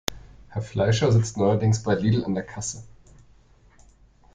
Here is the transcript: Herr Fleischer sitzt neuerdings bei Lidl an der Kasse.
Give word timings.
Herr 0.49 0.63
Fleischer 0.63 1.11
sitzt 1.11 1.37
neuerdings 1.37 1.83
bei 1.83 1.93
Lidl 1.93 2.25
an 2.25 2.33
der 2.33 2.41
Kasse. 2.43 2.83